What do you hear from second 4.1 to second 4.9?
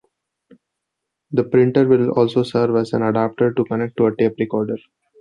tape recorder.